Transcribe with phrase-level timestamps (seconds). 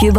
[0.00, 0.18] Cube.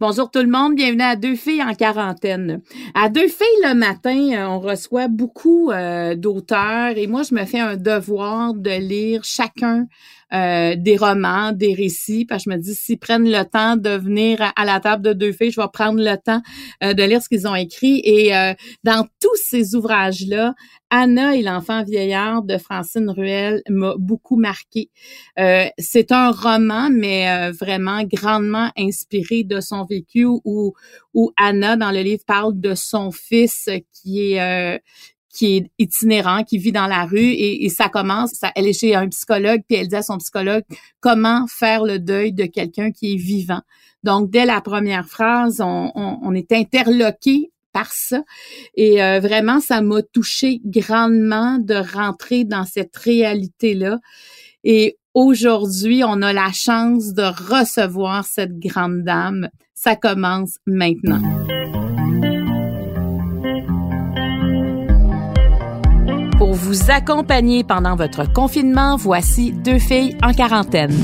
[0.00, 2.62] Bonjour tout le monde, bienvenue à Deux filles en quarantaine.
[2.94, 7.44] À Deux filles le matin, euh, on reçoit beaucoup euh, d'auteurs et moi je me
[7.44, 9.86] fais un devoir de lire chacun
[10.32, 13.90] euh, des romans, des récits, parce que je me dis s'ils prennent le temps de
[13.90, 16.42] venir à, la table de Deux filles, je vais prendre le temps
[16.82, 18.30] de lire ce qu'ils ont écrit et
[18.84, 20.54] dans tous ces ouvrages là,
[20.90, 24.90] Anna et l'enfant vieillard de Francine Ruel m'a beaucoup marqué.
[25.38, 30.72] Euh, c'est un roman, mais euh, vraiment grandement inspiré de son vécu où,
[31.12, 34.78] où Anna, dans le livre, parle de son fils qui est euh,
[35.38, 38.96] qui est itinérant, qui vit dans la rue et, ça commence, ça, elle est chez
[38.96, 40.64] un psychologue puis elle dit à son psychologue
[40.98, 43.60] comment faire le deuil de quelqu'un qui est vivant.
[44.02, 48.24] Donc dès la première phrase, on, on, on est interloqué par ça.
[48.74, 53.98] Et euh, vraiment, ça m'a touché grandement de rentrer dans cette réalité-là.
[54.64, 59.50] Et aujourd'hui, on a la chance de recevoir cette grande dame.
[59.74, 61.22] Ça commence maintenant.
[66.68, 70.94] Vous accompagner pendant votre confinement, voici deux filles en quarantaine.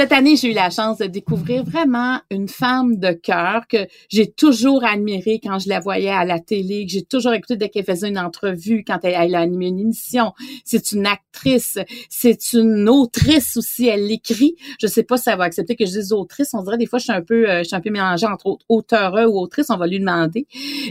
[0.00, 4.32] Cette année, j'ai eu la chance de découvrir vraiment une femme de cœur que j'ai
[4.32, 7.84] toujours admirée quand je la voyais à la télé, que j'ai toujours écouté dès qu'elle
[7.84, 10.32] faisait une entrevue, quand elle, a animé une émission.
[10.64, 11.78] C'est une actrice,
[12.08, 13.88] c'est une autrice aussi.
[13.88, 14.56] Elle l'écrit.
[14.80, 16.54] Je sais pas si ça va accepter que je dise autrice.
[16.54, 18.56] On dirait des fois, je suis un peu, euh, je suis un peu mélangée entre
[18.70, 19.66] auteur ou autrice.
[19.68, 20.46] On va lui demander.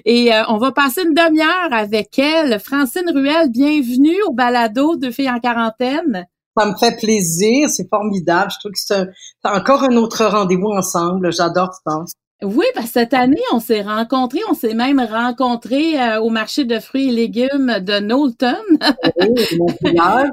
[0.06, 2.60] Et euh, on va passer une demi-heure avec elle.
[2.60, 6.28] Francine Ruel, bienvenue au balado de filles en quarantaine.
[6.60, 8.52] Ça me fait plaisir, c'est formidable.
[8.52, 9.08] Je trouve que c'est
[9.48, 11.32] encore un autre rendez-vous ensemble.
[11.32, 12.04] J'adore ça.
[12.42, 16.64] Oui, parce que cette année, on s'est rencontrés, on s'est même rencontrés euh, au marché
[16.66, 18.56] de fruits et légumes de Knowlton.
[19.22, 20.30] oui, mon village.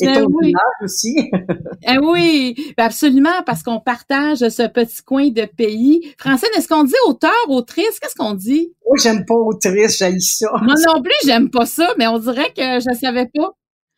[0.00, 0.52] Et ben ton oui.
[0.82, 1.14] aussi.
[1.86, 6.14] eh oui, ben absolument, parce qu'on partage ce petit coin de pays.
[6.18, 8.00] Francine, est-ce qu'on dit auteur, autrice?
[8.00, 8.72] Qu'est-ce qu'on dit?
[8.88, 10.48] Oui, j'aime pas autrice, j'ai ça.
[10.62, 13.52] Moi non plus, j'aime pas ça, mais on dirait que je savais pas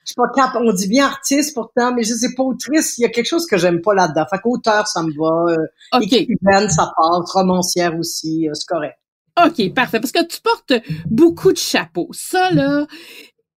[0.06, 3.02] je suis pas cap, on dit bien artiste pourtant, mais je sais pas autrice, il
[3.02, 4.24] y a quelque chose que j'aime pas là-dedans.
[4.30, 5.52] Fait qu'auteur, ça me va.
[5.52, 7.30] Euh, Écrivaine, ça passe.
[7.32, 8.96] Romancière aussi, euh, c'est correct.
[9.44, 9.98] OK, parfait.
[9.98, 10.74] Parce que tu portes
[11.10, 12.08] beaucoup de chapeaux.
[12.12, 12.86] Ça, là,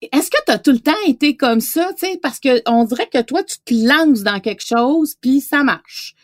[0.02, 2.84] est-ce que tu as tout le temps été comme ça, tu sais, parce que on
[2.84, 6.16] dirait que toi, tu te lances dans quelque chose, puis ça marche.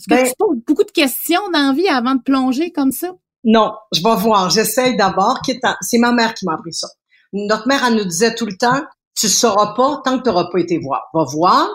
[0.00, 2.90] Est-ce que ben tu poses beaucoup de questions dans la vie avant de plonger comme
[2.90, 3.12] ça?
[3.44, 4.50] Non, je vais voir.
[4.50, 5.40] J'essaye d'abord.
[5.82, 6.88] C'est ma mère qui m'a appris ça.
[7.32, 8.82] Notre mère, elle nous disait tout le temps,
[9.14, 11.08] tu sauras pas tant que tu n'auras pas été voir.
[11.14, 11.68] Va voir.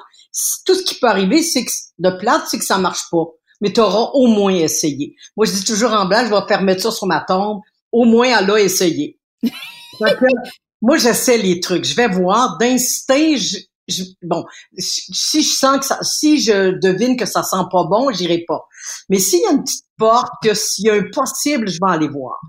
[0.66, 3.26] Tout ce qui peut arriver, c'est que de plate, c'est que ça marche pas.
[3.62, 5.16] Mais tu auras au moins essayé.
[5.36, 7.62] Moi, je dis toujours en blanc, je vais permettre ça sur ma tombe.
[7.92, 9.20] Au moins, elle a essayé.
[10.82, 11.86] moi, j'essaie les trucs.
[11.86, 12.58] Je vais voir.
[12.60, 13.38] D'instinct,
[13.88, 14.46] je, bon,
[14.78, 18.68] si je sens que ça, si je devine que ça sent pas bon, j'irai pas.
[19.10, 21.92] Mais s'il y a une petite porte, que s'il y a un possible, je vais
[21.92, 22.40] aller voir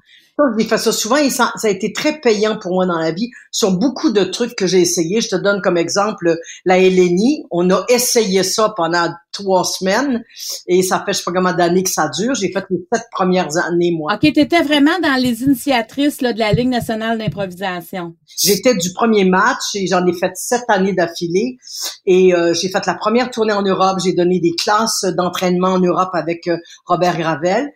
[0.58, 3.30] j'ai fait ça souvent et ça, a été très payant pour moi dans la vie
[3.50, 5.20] sur beaucoup de trucs que j'ai essayé.
[5.20, 7.44] Je te donne comme exemple la Hélénie.
[7.50, 10.22] On a essayé ça pendant trois semaines
[10.66, 12.34] et ça fait je sais pas combien d'années que ça dure.
[12.34, 14.14] J'ai fait les sept premières années, moi.
[14.14, 18.14] OK, tu étais vraiment dans les initiatrices là, de la Ligue nationale d'improvisation.
[18.40, 21.58] J'étais du premier match et j'en ai fait sept années d'affilée
[22.06, 23.98] et euh, j'ai fait la première tournée en Europe.
[24.04, 26.56] J'ai donné des classes d'entraînement en Europe avec euh,
[26.86, 27.68] Robert Gravel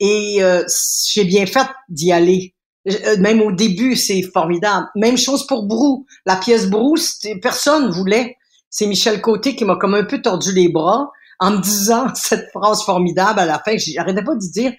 [0.00, 0.64] et euh,
[1.08, 2.54] j'ai bien fait d'y aller.
[2.88, 4.86] Euh, même au début, c'est formidable.
[4.94, 6.06] Même chose pour Brou.
[6.26, 6.96] La pièce Brou,
[7.42, 8.36] personne voulait.
[8.70, 11.10] C'est Michel Côté qui m'a comme un peu tordu les bras
[11.40, 13.76] en me disant cette phrase formidable à la fin.
[13.76, 14.72] J'arrêtais pas de dire,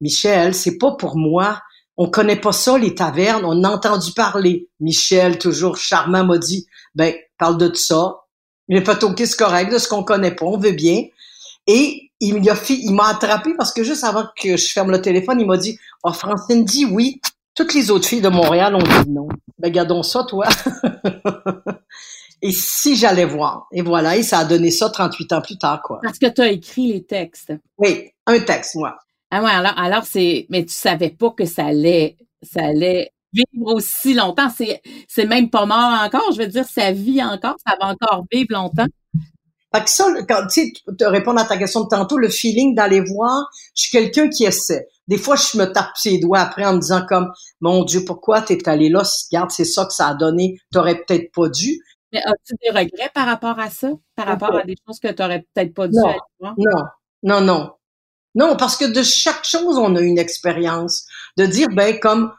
[0.00, 1.60] Michel, c'est pas pour moi.
[1.96, 3.44] On connaît pas ça, les tavernes.
[3.44, 4.68] On a entendu parler.
[4.80, 8.20] Michel, toujours charmant, m'a dit, ben, parle de ça.
[8.68, 11.02] Il a fait, OK, c'est correct, de ce qu'on connaît pas, on veut bien.
[11.66, 15.40] Et il m'a il m'a attrapé parce que juste avant que je ferme le téléphone,
[15.40, 17.20] il m'a dit "Oh Francine dit oui,
[17.54, 19.28] toutes les autres filles de Montréal ont dit non."
[19.58, 20.46] Ben gardons ça toi.
[22.42, 25.82] et si j'allais voir et voilà, et ça a donné ça 38 ans plus tard
[25.82, 26.00] quoi.
[26.02, 27.52] Parce que tu as écrit les textes.
[27.78, 28.96] Oui, un texte moi.
[29.30, 33.74] Ah ouais, alors alors c'est mais tu savais pas que ça allait ça allait vivre
[33.74, 37.76] aussi longtemps, c'est c'est même pas mort encore, je veux dire ça vit encore, ça
[37.80, 38.86] va encore vivre longtemps.
[39.74, 42.74] Fait que ça, quand, tu sais, te répondre à ta question de tantôt, le feeling
[42.74, 44.88] d'aller voir, je suis quelqu'un qui essaie.
[45.06, 47.30] Des fois, je me tape ses doigts après en me disant comme,
[47.60, 49.02] mon Dieu, pourquoi t'es allé là?
[49.30, 50.58] Regarde, c'est ça que ça a donné.
[50.72, 51.80] T'aurais peut-être pas dû.
[52.12, 53.90] Mais as-tu des regrets par rapport à ça?
[54.16, 56.54] Par rapport à des choses que t'aurais peut-être pas dû aller voir?
[56.58, 56.82] Non,
[57.22, 57.70] non, non.
[58.34, 61.04] Non, parce que de chaque chose, on a une expérience.
[61.36, 62.32] De dire, ben, comme,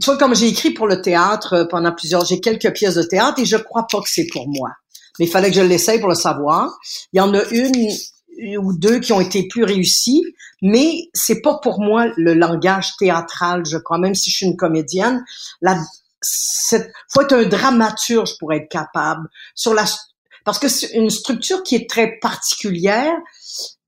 [0.00, 3.02] tu vois, comme j'ai écrit pour le théâtre euh, pendant plusieurs, j'ai quelques pièces de
[3.02, 4.70] théâtre et je crois pas que c'est pour moi.
[5.18, 6.78] Mais il fallait que je l'essaye pour le savoir.
[7.12, 7.90] Il y en a une
[8.58, 10.24] ou deux qui ont été plus réussies,
[10.62, 14.56] mais c'est pas pour moi le langage théâtral, je crois, même si je suis une
[14.56, 15.24] comédienne.
[15.60, 15.78] La,
[17.08, 19.84] faut être un dramaturge pour être capable sur la
[20.44, 23.12] parce que c'est une structure qui est très particulière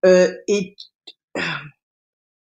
[0.05, 0.77] euh, et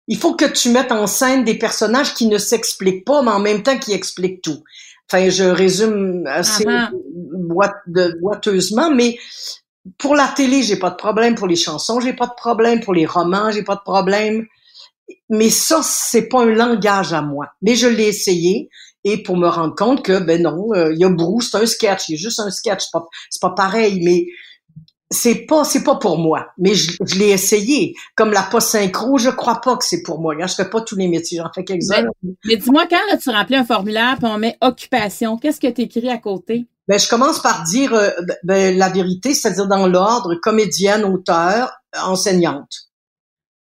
[0.08, 3.40] il faut que tu mettes en scène des personnages qui ne s'expliquent pas, mais en
[3.40, 4.64] même temps qui expliquent tout.
[5.12, 6.96] Enfin, je résume assez uh
[8.22, 9.18] boiteusement, mais
[9.98, 11.36] pour la télé, j'ai pas de problème.
[11.36, 12.80] Pour les chansons, j'ai pas de problème.
[12.80, 14.46] Pour les romans, j'ai pas de problème.
[15.30, 17.48] Mais ça, c'est pas un langage à moi.
[17.62, 18.70] Mais je l'ai essayé
[19.04, 21.66] et pour me rendre compte que ben non, euh, il y a Bruce, c'est un
[21.66, 24.02] sketch, il y a juste un sketch, c'est pas, c'est pas pareil.
[24.04, 24.26] Mais
[25.12, 26.48] c'est pas c'est pas pour moi.
[26.58, 27.96] Mais je, l'ai essayé.
[28.16, 30.36] Comme la post synchro je crois pas que c'est pour moi.
[30.36, 32.04] Là je fais pas tous les métiers j'en fais quelques-uns.
[32.24, 35.68] Mais, mais dis-moi quand là, tu remplis un formulaire puis on met occupation qu'est-ce que
[35.68, 36.68] tu écris à côté?
[36.88, 41.72] Ben je commence par dire euh, ben, ben, la vérité c'est-à-dire dans l'ordre comédienne auteur
[41.96, 42.90] enseignante.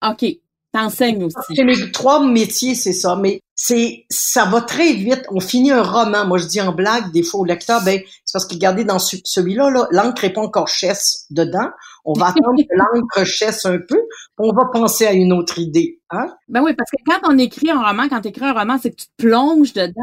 [0.04, 0.24] OK
[0.72, 1.36] T'enseignes aussi.
[1.54, 3.16] C'est mes trois métiers, c'est ça.
[3.16, 5.24] Mais c'est, ça va très vite.
[5.30, 6.26] On finit un roman.
[6.26, 8.98] Moi, je dis en blague, des fois au lecteur, ben, c'est parce que regardez, dans
[8.98, 11.68] celui-là, là, l'encre n'est pas encore chesse dedans.
[12.04, 14.00] On va attendre que l'encre chesse un peu,
[14.38, 16.28] on va penser à une autre idée, hein?
[16.48, 18.90] Ben oui, parce que quand on écrit un roman, quand tu écris un roman, c'est
[18.90, 20.02] que tu te plonges dedans,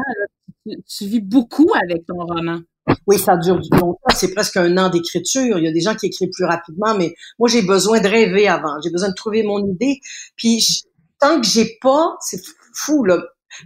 [0.64, 2.60] tu vis beaucoup avec ton roman.
[3.08, 3.96] Oui, ça dure du longtemps.
[4.14, 5.56] C'est presque un an d'écriture.
[5.58, 8.46] Il y a des gens qui écrivent plus rapidement, mais moi, j'ai besoin de rêver
[8.46, 8.78] avant.
[8.84, 9.98] J'ai besoin de trouver mon idée.
[10.36, 10.82] Puis,
[11.18, 12.42] tant que j'ai pas, c'est
[12.74, 13.18] fou, là.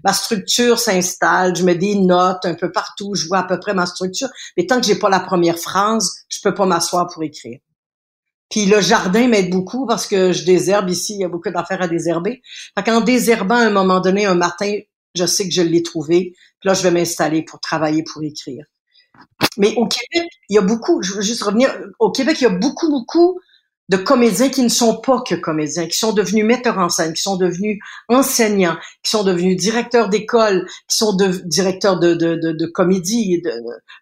[0.05, 3.75] Ma structure s'installe, je mets des notes un peu partout, je vois à peu près
[3.75, 4.29] ma structure.
[4.57, 7.59] Mais tant que j'ai pas la première phrase, je peux pas m'asseoir pour écrire.
[8.49, 11.83] Puis le jardin m'aide beaucoup parce que je désherbe ici, il y a beaucoup d'affaires
[11.83, 12.43] à désherber.
[12.79, 14.73] Fait qu'en désherbant à un moment donné, un matin,
[15.17, 16.33] je sais que je l'ai trouvé.
[16.61, 18.65] Puis là, je vais m'installer pour travailler, pour écrire.
[19.57, 22.47] Mais au Québec, il y a beaucoup, je veux juste revenir, au Québec, il y
[22.47, 23.41] a beaucoup, beaucoup
[23.89, 27.21] de comédiens qui ne sont pas que comédiens, qui sont devenus metteurs en scène, qui
[27.21, 27.79] sont devenus
[28.09, 31.15] enseignants, qui sont devenus directeurs d'école, qui sont
[31.45, 33.53] directeurs de, de, de, de comédie, de,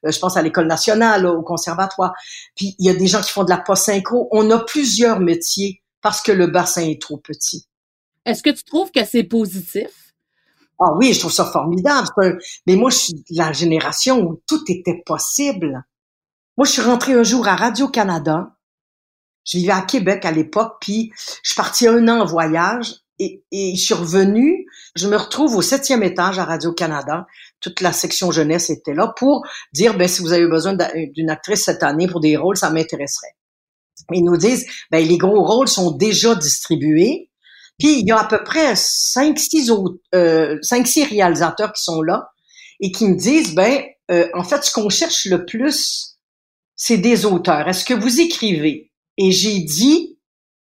[0.05, 2.13] je pense à l'école nationale, au conservatoire.
[2.55, 4.29] Puis il y a des gens qui font de la post-synchro.
[4.31, 7.67] On a plusieurs métiers parce que le bassin est trop petit.
[8.27, 10.10] Est-ce que tu trouves que c'est positif?
[10.81, 12.09] Ah oui, je trouve ça formidable.
[12.67, 15.85] Mais moi, je suis de la génération où tout était possible.
[16.57, 18.57] Moi, je suis rentrée un jour à Radio-Canada.
[19.45, 21.13] Je vivais à Québec à l'époque, puis
[21.43, 24.67] je suis partie un an en voyage et, et, je suis revenue.
[24.97, 27.27] Je me retrouve au septième étage à Radio-Canada.
[27.61, 30.77] Toute la section jeunesse était là pour dire, ben, si vous avez besoin
[31.13, 33.37] d'une actrice cette année pour des rôles, ça m'intéresserait.
[34.13, 37.30] Ils nous disent, ben, les gros rôles sont déjà distribués.
[37.81, 41.83] Puis il y a à peu près cinq, six autres, euh, cinq, six réalisateurs qui
[41.83, 42.31] sont là
[42.79, 46.19] et qui me disent, ben, euh, en fait, ce qu'on cherche le plus,
[46.77, 47.69] c'est des auteurs.
[47.69, 48.93] Est-ce que vous écrivez?
[49.17, 50.19] Et j'ai dit,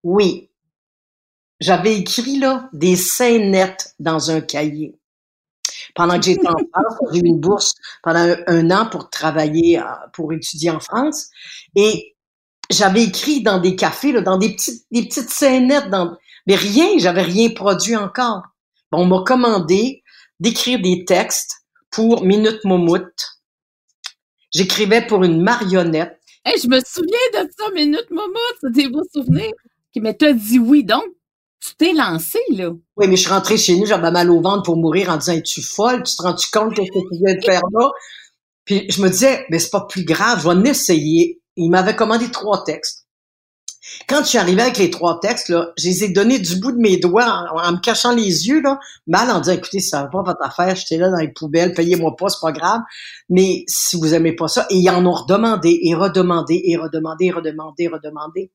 [0.03, 0.51] oui.
[1.61, 4.99] J'avais écrit là des scénettes dans un cahier.
[5.95, 9.81] Pendant que j'étais en France, j'ai eu une bourse pendant un, an pour travailler,
[10.13, 11.29] pour étudier en France.
[11.75, 12.15] Et
[12.69, 16.17] j'avais écrit dans des cafés, là, dans des petites, des petites scénettes, dans,
[16.47, 18.43] mais rien, j'avais rien produit encore.
[18.91, 20.03] Bon, on m'a commandé
[20.41, 23.41] d'écrire des textes pour Minute Momoute.
[24.53, 26.21] J'écrivais pour une marionnette.
[26.45, 29.53] Hey, je me souviens de ça, Minute Momoute, c'est des beaux souvenirs.
[29.97, 31.05] Mais t'as dit oui, donc
[31.61, 32.71] tu t'es lancé, là.
[32.97, 35.33] Oui, mais je suis rentrée chez nous, j'avais mal au ventre pour mourir en disant
[35.33, 36.03] Es-tu folle?
[36.03, 37.91] Tu te rends-tu compte de ce que tu viens de faire là?
[38.67, 41.41] Puis je me disais, mais c'est pas plus grave, je vais en essayer.
[41.57, 43.06] Il m'avait commandé trois textes.
[44.09, 46.73] Quand je suis arrivée avec les trois textes, là, je les ai donnés du bout
[46.73, 50.09] de mes doigts en, me cachant les yeux, là, mal en disant, écoutez, ça va
[50.09, 52.81] pas votre affaire, j'étais là dans les poubelles, payez-moi pas, c'est pas grave.
[53.29, 57.27] Mais si vous aimez pas ça, et ils en ont redemandé, et redemandé, et redemandé,
[57.27, 58.53] et redemandé, et redemandé.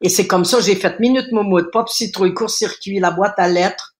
[0.00, 3.96] Et c'est comme ça, j'ai fait Minute Moumoute, Pop Citrouille, Court-Circuit, la boîte à lettres.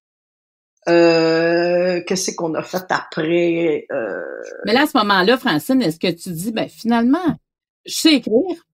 [0.89, 3.87] Euh, qu'est-ce qu'on a fait après?
[3.91, 4.21] Euh...
[4.65, 7.37] Mais là, à ce moment-là, Francine, est-ce que tu dis, ben finalement,
[7.85, 8.65] je sais écrire?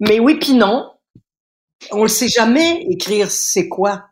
[0.00, 0.93] Mais oui, puis non
[1.90, 4.04] on le sait jamais écrire c'est quoi?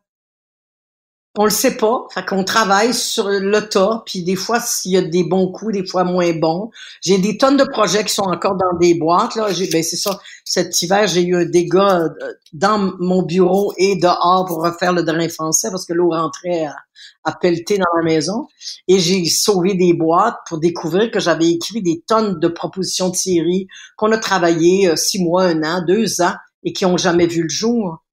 [1.38, 2.07] On le sait pas.
[2.12, 5.73] Fait qu'on travaille sur le tas, puis des fois, s'il y a des bons coups,
[5.73, 6.71] des fois moins bons.
[7.00, 9.35] J'ai des tonnes de projets qui sont encore dans des boîtes.
[9.37, 9.49] Là.
[9.73, 10.21] Ben, c'est ça.
[10.45, 12.09] Cet hiver, j'ai eu un dégât euh,
[12.52, 16.76] dans mon bureau et dehors pour refaire le drain français parce que l'eau rentrait à,
[17.25, 18.47] à pelleter dans la maison.
[18.87, 23.16] Et j'ai sauvé des boîtes pour découvrir que j'avais écrit des tonnes de propositions de
[23.16, 27.26] séries qu'on a travaillé euh, six mois, un an, deux ans et qui ont jamais
[27.26, 28.04] vu le jour.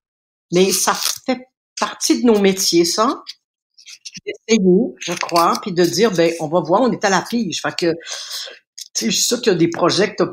[0.51, 1.47] Mais ça fait
[1.79, 3.23] partie de nos métiers, ça.
[4.25, 7.61] D'essayer, je crois, puis de dire, ben, on va voir, on est à la pige.
[7.61, 7.95] Fait que,
[8.97, 10.23] je suis sûre qu'il y a des projets que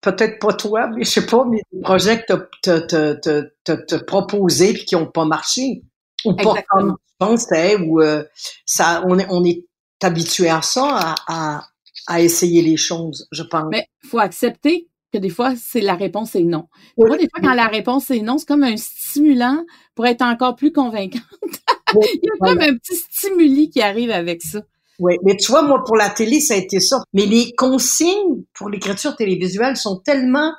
[0.00, 4.72] peut-être pas toi, mais je sais pas, mais des projets que t'as te, te, proposé
[4.72, 5.82] puis qui ont pas marché.
[6.24, 8.24] Ou pas comme tu pensais, ou euh,
[8.64, 9.64] ça, on est, on est
[10.02, 11.66] habitué à ça, à,
[12.06, 13.68] à, essayer les choses, je pense.
[13.70, 16.68] Mais faut accepter que des fois, c'est la réponse est non.
[16.98, 20.72] des fois, quand la réponse est non, c'est comme un stimulant pour être encore plus
[20.72, 21.22] convaincante.
[21.94, 24.60] Il y a comme un petit stimuli qui arrive avec ça.
[24.98, 27.02] Oui, mais tu vois, moi, pour la télé, ça a été ça.
[27.12, 30.52] Mais les consignes pour l'écriture télévisuelle sont tellement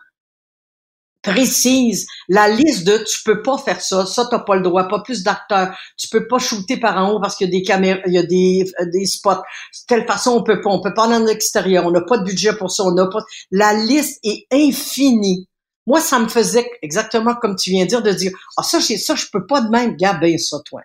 [1.31, 2.07] précises.
[2.29, 5.23] La liste de tu peux pas faire ça, ça t'as pas le droit, pas plus
[5.23, 8.13] d'acteurs, tu peux pas shooter par en haut parce qu'il y a des caméras, il
[8.13, 9.35] y a des, des spots.
[9.35, 12.17] De telle façon, on peut pas, on peut pas aller en extérieur, on n'a pas
[12.17, 13.19] de budget pour ça, on n'a pas.
[13.51, 15.47] La liste est infinie.
[15.85, 18.97] Moi, ça me faisait exactement comme tu viens de dire, de dire, ah, ça, j'ai
[18.97, 20.81] ça, je peux pas de même, gaber ça, toi.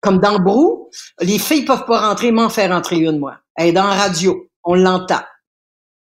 [0.00, 0.88] Comme dans Brou,
[1.20, 3.36] les filles peuvent pas rentrer, m'en faire rentrer une, moi.
[3.54, 4.48] Elle dans la radio.
[4.64, 5.22] On l'entend.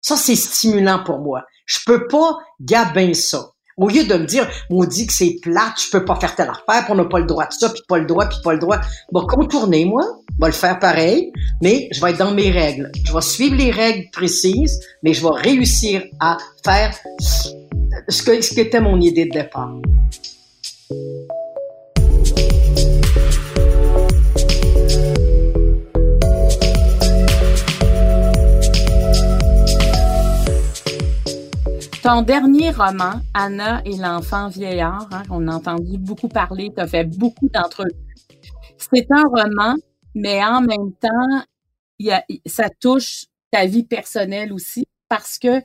[0.03, 1.45] Ça, c'est stimulant pour moi.
[1.71, 3.53] Je peux pas gabin ça.
[3.77, 4.51] Au lieu de me dire,
[4.89, 7.27] dit que c'est plate, je peux pas faire telle affaire, puis on n'a pas le
[7.27, 8.79] droit de ça, puis pas le droit, puis pas le droit.
[9.13, 12.91] Bon, contourner, moi, je vais le faire pareil, mais je vais être dans mes règles.
[13.07, 18.53] Je vais suivre les règles précises, mais je vais réussir à faire ce que, ce
[18.53, 19.73] qui était mon idée de départ.
[32.11, 36.89] Ton dernier roman, Anna et l'enfant vieillard, hein, on a entendu beaucoup parler, tu as
[36.89, 37.93] fait beaucoup d'entrevues.
[38.79, 39.77] C'est un roman,
[40.17, 45.61] mais en même temps, ça touche ta vie personnelle aussi parce que euh,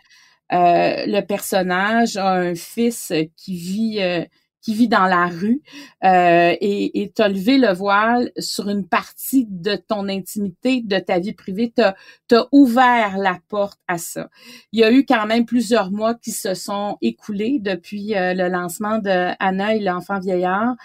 [0.52, 4.24] le personnage a un fils qui vit euh,
[4.66, 5.62] qui vit dans la rue
[6.04, 11.20] euh, et et as levé le voile sur une partie de ton intimité, de ta
[11.20, 14.28] vie privée, tu as, ouvert la porte à ça.
[14.72, 18.50] Il y a eu quand même plusieurs mois qui se sont écoulés depuis euh, le
[18.50, 20.76] lancement de Anna et l'enfant vieillard.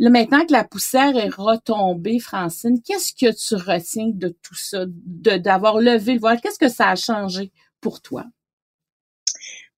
[0.00, 5.78] Maintenant que la poussière est retombée, Francine, qu'est-ce que tu retiens de tout ça, d'avoir
[5.78, 6.40] levé le voile?
[6.40, 8.24] Qu'est-ce que ça a changé pour toi?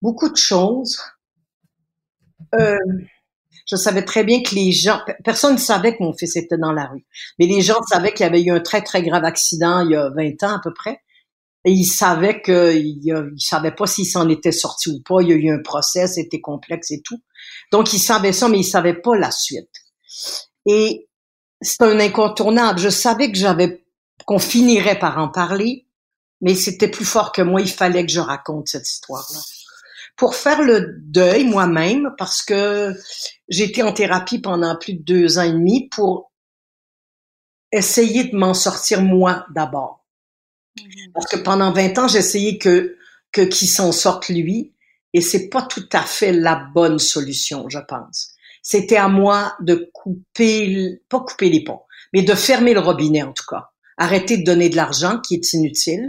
[0.00, 0.98] Beaucoup de choses.
[2.54, 2.78] Euh,
[3.70, 6.72] je savais très bien que les gens, personne ne savait que mon fils était dans
[6.72, 7.04] la rue,
[7.38, 9.96] mais les gens savaient qu'il y avait eu un très très grave accident il y
[9.96, 11.00] a 20 ans à peu près,
[11.64, 15.20] et ils savaient que ils savaient pas s'il s'en était sorti ou pas.
[15.20, 17.20] Il y a eu un procès, c'était complexe et tout.
[17.72, 19.68] Donc ils savaient ça, mais ils savaient pas la suite.
[20.64, 21.08] Et
[21.60, 22.78] c'est un incontournable.
[22.78, 23.84] Je savais que j'avais
[24.24, 25.86] qu'on finirait par en parler,
[26.40, 27.60] mais c'était plus fort que moi.
[27.60, 29.40] Il fallait que je raconte cette histoire-là
[30.18, 32.92] pour faire le deuil moi-même, parce que
[33.48, 36.32] j'ai été en thérapie pendant plus de deux ans et demi pour
[37.70, 40.04] essayer de m'en sortir moi d'abord.
[40.76, 41.12] Mm-hmm.
[41.14, 42.96] Parce que pendant 20 ans, j'ai essayé que
[43.30, 44.74] que qu'il s'en sorte lui,
[45.12, 48.32] et c'est pas tout à fait la bonne solution, je pense.
[48.62, 51.82] C'était à moi de couper, pas couper les ponts,
[52.12, 53.70] mais de fermer le robinet en tout cas.
[53.96, 56.08] Arrêter de donner de l'argent qui est inutile,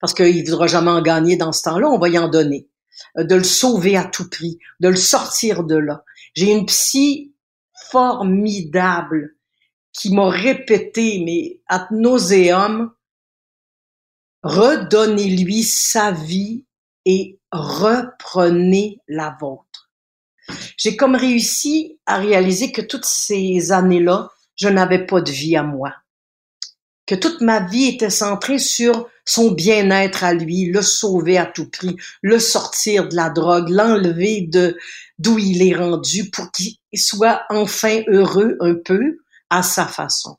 [0.00, 2.68] parce qu'il ne voudra jamais en gagner dans ce temps-là, on va y en donner.
[3.16, 6.04] Euh, de le sauver à tout prix, de le sortir de là.
[6.34, 7.34] J'ai une psy
[7.90, 9.36] formidable
[9.92, 12.92] qui m'a répété, mais ad nauseum,
[14.42, 16.64] redonnez-lui sa vie
[17.04, 19.90] et reprenez la vôtre.
[20.76, 25.62] J'ai comme réussi à réaliser que toutes ces années-là, je n'avais pas de vie à
[25.62, 25.94] moi.
[27.08, 31.70] Que toute ma vie était centrée sur son bien-être à lui, le sauver à tout
[31.70, 34.76] prix, le sortir de la drogue, l'enlever de
[35.18, 40.36] d'où il est rendu pour qu'il soit enfin heureux un peu à sa façon.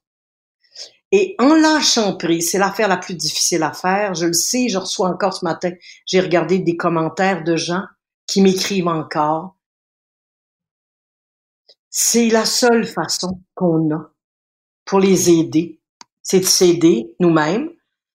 [1.12, 4.14] Et en lâchant prise, c'est l'affaire la plus difficile à faire.
[4.14, 5.72] Je le sais, je reçois encore ce matin,
[6.06, 7.84] j'ai regardé des commentaires de gens
[8.28, 9.56] qui m'écrivent encore.
[11.90, 14.12] C'est la seule façon qu'on a
[14.86, 15.79] pour les aider,
[16.30, 17.70] c'est de s'aider nous-mêmes,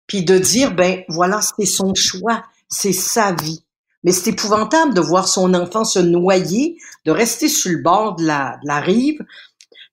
[0.07, 3.65] puis de dire, ben voilà, c'est son choix, c'est sa vie.
[4.05, 6.77] Mais c'est épouvantable de voir son enfant se noyer,
[7.07, 9.19] de rester sur le bord de la, rive,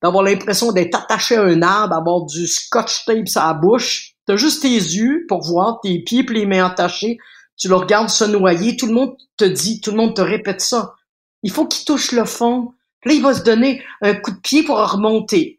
[0.04, 4.16] d'avoir l'impression d'être attaché à un arbre, avoir du scotch tape sur la bouche.
[4.26, 7.20] T'as juste tes yeux pour voir tes pieds et les mains attachés.
[7.56, 8.76] Tu le regardes se noyer.
[8.76, 10.96] Tout le monde te dit, tout le monde te répète ça.
[11.42, 12.74] Il faut qu'il touche le fond.
[13.00, 15.59] Puis là, il va se donner un coup de pied pour remonter.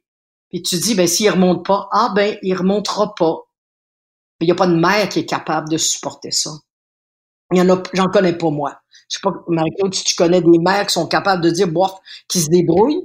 [0.50, 3.45] Puis tu dis, ben s'il remonte pas, ah ben il remontera pas.
[4.40, 6.50] Il n'y a pas de mère qui est capable de supporter ça.
[7.52, 8.80] Il y en a, j'en connais pas moi.
[9.09, 11.92] Je sais pas, Marie-Claude, si tu connais des mères qui sont capables de dire, bof,
[12.28, 13.02] qui se débrouillent.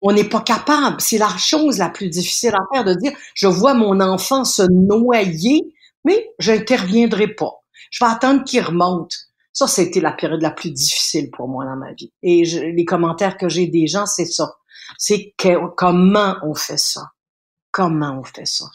[0.00, 1.00] on n'est pas capable.
[1.00, 4.62] C'est la chose la plus difficile à faire de dire, je vois mon enfant se
[4.62, 5.60] noyer,
[6.04, 7.62] mais j'interviendrai pas.
[7.90, 9.12] Je vais attendre qu'il remonte.
[9.52, 12.12] Ça, c'était la période la plus difficile pour moi dans ma vie.
[12.22, 14.56] Et les commentaires que j'ai des gens, c'est ça.
[14.98, 15.34] C'est
[15.76, 17.12] comment on fait ça?
[17.70, 18.66] Comment on fait ça?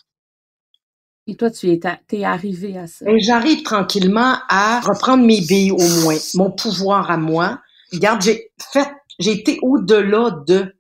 [1.28, 1.80] Et toi, tu es,
[2.12, 3.06] es arrivé à ça.
[3.18, 7.60] J'arrive tranquillement à reprendre mes billes au moins, mon pouvoir à moi.
[7.92, 10.74] Regarde, j'ai fait, j'ai été au-delà de.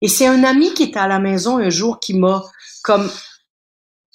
[0.00, 2.44] Et c'est un ami qui était à la maison un jour qui m'a
[2.82, 3.08] comme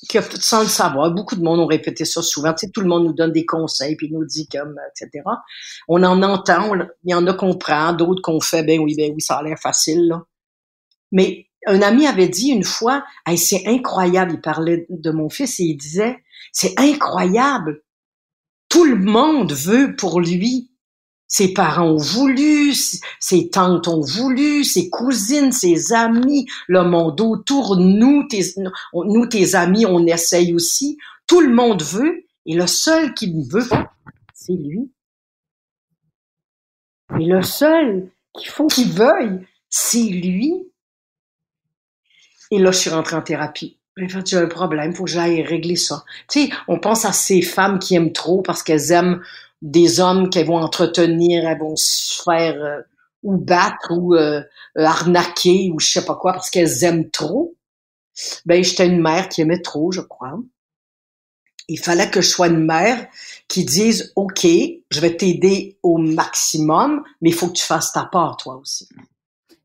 [0.07, 2.53] qui a, sans le savoir, beaucoup de monde ont répété ça souvent.
[2.53, 5.23] Tu sais, tout le monde nous donne des conseils puis nous dit comme, etc.
[5.89, 9.11] On en entend, il y en a qu'on prend, d'autres qu'on fait, ben oui, ben
[9.13, 10.23] oui, ça a l'air facile là.
[11.11, 15.59] Mais un ami avait dit une fois, hey, c'est incroyable, il parlait de mon fils
[15.59, 17.83] et il disait, c'est incroyable.
[18.69, 20.71] Tout le monde veut pour lui.
[21.27, 22.73] Ses parents ont voulu,
[23.19, 28.41] ses tantes ont voulu, ses cousines, ses amis, le monde autour, nous, tes,
[28.93, 30.97] nous, tes amis, on essaye aussi.
[31.27, 33.93] Tout le monde veut, et le seul qui ne veut pas,
[34.33, 34.91] c'est lui.
[37.19, 40.68] Et le seul qu'il faut qu'il veuille, c'est lui.
[42.51, 43.77] Et là, je suis rentrée en thérapie.
[43.97, 46.05] J'ai tu as un problème, faut que j'aille régler ça.
[46.29, 49.21] Tu sais, on pense à ces femmes qui aiment trop parce qu'elles aiment
[49.61, 52.81] des hommes qu'elles vont entretenir, elles vont se faire euh,
[53.23, 54.41] ou battre ou euh,
[54.75, 57.55] arnaquer ou je sais pas quoi parce qu'elles aiment trop.
[58.45, 60.39] Ben, j'étais une mère qui aimait trop, je crois.
[61.67, 63.07] Il fallait que je sois une mère
[63.47, 68.05] qui dise, OK, je vais t'aider au maximum, mais il faut que tu fasses ta
[68.05, 68.89] part, toi aussi.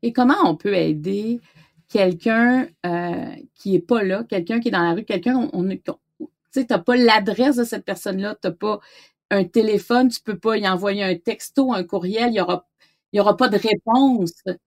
[0.03, 1.41] Et comment on peut aider
[1.95, 5.87] quelqu'un euh, qui est pas là, quelqu'un qui est dans la rue, quelqu'un, on, tu
[6.51, 8.81] sais, t'as pas l'adresse de cette personne-là, t'as pas
[9.31, 12.67] un téléphone, tu peux pas y envoyer un texto, un courriel, il y aura,
[13.13, 14.33] y aura pas de réponse.
[14.45, 14.57] Ben,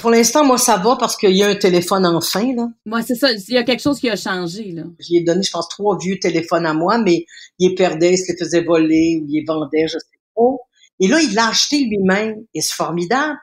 [0.00, 2.70] pour l'instant, moi, ça va parce qu'il y a un téléphone enfin, là.
[2.86, 3.32] Moi, c'est ça.
[3.32, 4.84] Il y a quelque chose qui a changé, là.
[4.98, 7.26] J'ai donné, je pense, trois vieux téléphones à moi, mais
[7.58, 10.56] il les perdait, il se les faisait voler ou il les vendait, je sais pas.
[11.00, 12.46] Et là, il l'a acheté lui-même.
[12.54, 13.38] Et c'est formidable.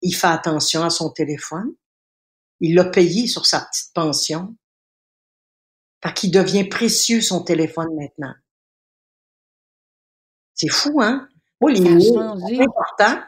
[0.00, 1.74] Il fait attention à son téléphone.
[2.60, 4.54] Il l'a payé sur sa petite pension.
[6.02, 8.34] Fait qu'il devient précieux son téléphone maintenant.
[10.54, 11.28] C'est fou, hein?
[11.60, 13.22] Moi, les c'est important.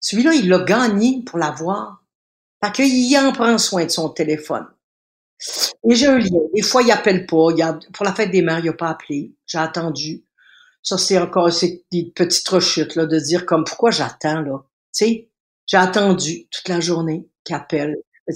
[0.00, 2.04] Celui-là, il l'a gagné pour l'avoir.
[2.62, 4.66] Fait qu'il en prend soin de son téléphone.
[5.88, 6.40] Et j'ai un lien.
[6.54, 7.48] Des fois, il appelle pas.
[7.56, 9.34] Il pour la fête des mères, il n'a pas appelé.
[9.46, 10.24] J'ai attendu.
[10.82, 14.58] Ça, c'est encore c'est des petites rechutes là, de dire comme pourquoi j'attends là?
[14.94, 15.30] Tu sais,
[15.66, 17.54] j'ai attendu toute la journée qui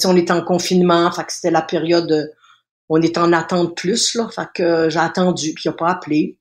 [0.05, 2.33] on était en confinement, fait c'était la période,
[2.89, 6.39] on est en attente plus, là, fait que j'ai attendu, puis il n'a pas appelé.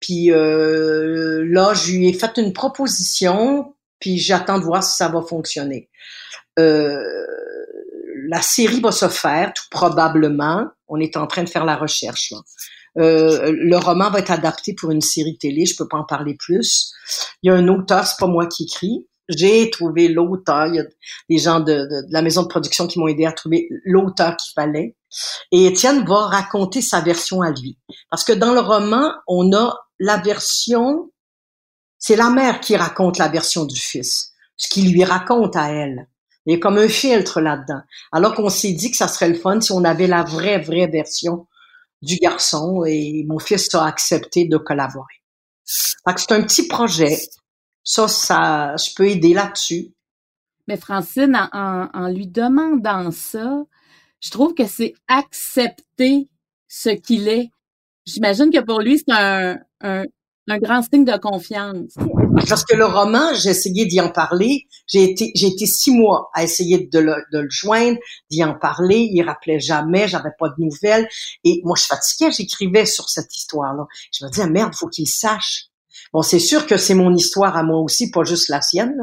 [0.00, 5.08] Puis euh, là, je lui ai fait une proposition, puis j'attends de voir si ça
[5.08, 5.90] va fonctionner.
[6.58, 7.02] Euh,
[8.28, 10.66] la série va se faire, tout probablement.
[10.88, 12.32] On est en train de faire la recherche.
[12.98, 16.34] Euh, le roman va être adapté pour une série télé, je peux pas en parler
[16.34, 16.92] plus.
[17.42, 20.66] Il y a un auteur, c'est pas moi qui écris, j'ai trouvé l'auteur.
[20.66, 20.84] Il y a
[21.28, 24.96] des gens de, la maison de production qui m'ont aidé à trouver l'auteur qu'il fallait.
[25.52, 27.78] Et Étienne va raconter sa version à lui.
[28.10, 31.10] Parce que dans le roman, on a la version,
[31.98, 36.08] c'est la mère qui raconte la version du fils, ce qu'il lui raconte à elle.
[36.46, 37.82] Il y a comme un filtre là-dedans.
[38.12, 40.86] Alors qu'on s'est dit que ça serait le fun si on avait la vraie, vraie
[40.86, 41.46] version
[42.02, 45.22] du garçon et mon fils a accepté de collaborer.
[45.64, 47.18] c'est un petit projet
[47.84, 49.92] ça, ça, je peux aider là-dessus.
[50.68, 53.64] Mais Francine, en, lui demandant ça,
[54.20, 56.28] je trouve que c'est accepter
[56.68, 57.50] ce qu'il est.
[58.06, 60.04] J'imagine que pour lui, c'est un, un,
[60.58, 61.94] grand signe de confiance.
[62.48, 64.66] Parce que le roman, j'ai essayé d'y en parler.
[64.86, 67.98] J'ai été, j'ai été six mois à essayer de le, de le joindre,
[68.30, 69.08] d'y en parler.
[69.12, 71.08] Il rappelait jamais, j'avais pas de nouvelles.
[71.44, 73.86] Et moi, je fatiguais, j'écrivais sur cette histoire-là.
[74.12, 75.69] Je me disais, merde, faut qu'il sache.
[76.12, 78.96] Bon, c'est sûr que c'est mon histoire à moi aussi, pas juste la sienne.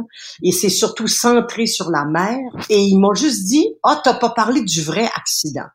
[0.44, 2.40] Et c'est surtout centré sur la mère.
[2.70, 5.68] Et il m'a juste dit, ah, t'as pas parlé du vrai accident.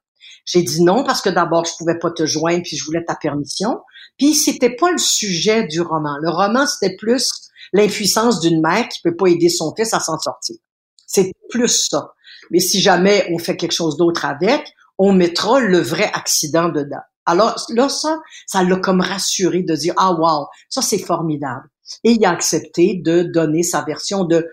[0.45, 3.15] J'ai dit non parce que d'abord je pouvais pas te joindre puis je voulais ta
[3.15, 3.79] permission.
[4.19, 6.17] Puis c'était pas le sujet du roman.
[6.21, 7.31] Le roman c'était plus
[7.73, 10.57] l'impuissance d'une mère qui peut pas aider son fils à s'en sortir.
[11.07, 12.13] C'est plus ça.
[12.51, 17.03] Mais si jamais on fait quelque chose d'autre avec, on mettra le vrai accident dedans.
[17.27, 21.69] Alors là, ça, ça l'a comme rassuré de dire ah wow, ça c'est formidable.
[22.05, 24.49] Et il a accepté de donner sa version de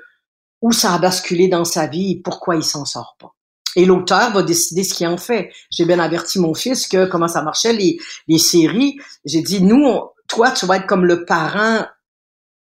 [0.62, 3.34] où ça a basculé dans sa vie et pourquoi il s'en sort pas.
[3.76, 5.52] Et l'auteur va décider ce qu'il en fait.
[5.72, 8.98] J'ai bien averti mon fils que comment ça marchait les, les séries.
[9.26, 11.86] J'ai dit nous, toi tu vas être comme le parent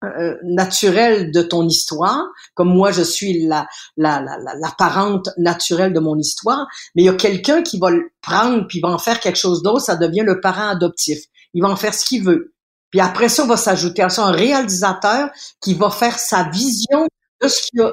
[0.03, 5.91] euh, naturel de ton histoire, comme moi je suis la, la, la, la, parente naturelle
[5.91, 8.99] de mon histoire, mais il y a quelqu'un qui va le prendre puis va en
[8.99, 11.17] faire quelque chose d'autre, ça devient le parent adoptif.
[11.55, 12.53] Il va en faire ce qu'il veut.
[12.91, 15.29] Puis après ça, va s'ajouter à ça un réalisateur
[15.61, 17.07] qui va faire sa vision
[17.41, 17.91] de ce qu'il a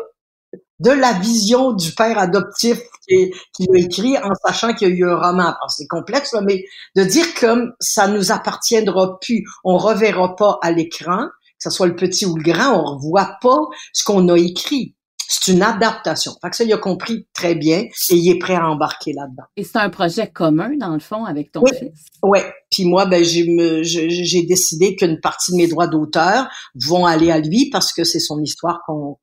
[0.80, 4.94] de la vision du père adoptif qui, qui l'a écrit en sachant qu'il y a
[4.94, 5.54] eu un roman.
[5.68, 6.64] c'est complexe, mais
[6.96, 11.86] de dire que ça nous appartiendra plus, on reverra pas à l'écran, que ce soit
[11.86, 13.58] le petit ou le grand, on revoit pas
[13.92, 14.94] ce qu'on a écrit.
[15.26, 16.32] C'est une adaptation.
[16.42, 19.44] Fait que ça, il a compris très bien et il est prêt à embarquer là-dedans.
[19.56, 22.06] Et c'est un projet commun, dans le fond, avec ton fils?
[22.22, 22.40] Oui.
[22.70, 27.70] Puis moi, ben, j'ai décidé qu'une partie de mes droits d'auteur vont aller à lui
[27.70, 29.16] parce que c'est son histoire qu'on,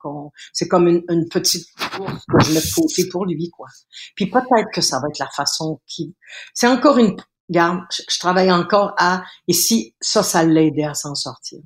[0.52, 1.66] c'est comme une, petite
[1.96, 3.68] course que je mets de côté pour lui, quoi.
[4.16, 6.14] Puis peut-être que ça va être la façon qui,
[6.52, 7.16] c'est encore une,
[7.48, 11.60] regarde, je, travaille encore à, et si ça, ça l'aidait à s'en sortir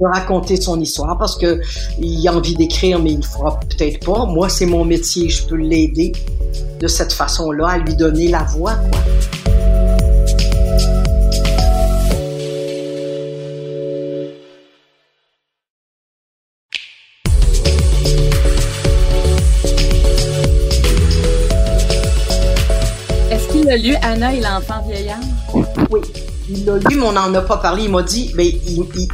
[0.00, 1.60] de raconter son histoire parce que
[2.00, 4.26] il a envie d'écrire, mais il ne fera peut-être pas.
[4.26, 6.12] Moi, c'est mon métier, je peux l'aider
[6.80, 9.00] de cette façon-là, à lui donner la voix, quoi.
[23.30, 25.18] Est-ce qu'il a lu Anna et l'enfant vieillard?
[25.90, 26.00] Oui.
[26.48, 27.84] Il l'a lu, mais on n'en a pas parlé.
[27.84, 28.46] Il m'a dit, ben,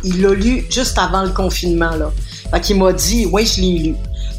[0.05, 2.11] il l'a lu juste avant le confinement, là.
[2.51, 3.95] Fait qu'il m'a dit, oui, je l'ai lu.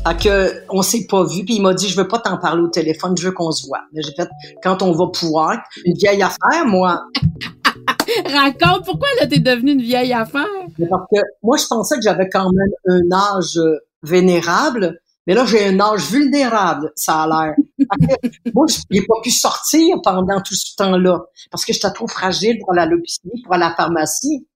[0.05, 2.61] Fait que, on s'est pas vu, puis il m'a dit, je veux pas t'en parler
[2.61, 3.81] au téléphone, je veux qu'on se voit.
[3.93, 4.29] Mais j'ai fait,
[4.63, 7.03] quand on va pouvoir, une vieille affaire, moi.
[8.25, 10.47] Raconte, pourquoi là, t'es devenue une vieille affaire?
[10.89, 13.59] Parce que moi, je pensais que j'avais quand même un âge
[14.03, 17.55] vénérable, mais là, j'ai un âge vulnérable, ça a l'air.
[18.55, 21.19] Moi, je n'ai pas pu sortir pendant tout ce temps-là
[21.51, 24.47] parce que j'étais trop fragile pour à l'hôpital, pour la pharmacie.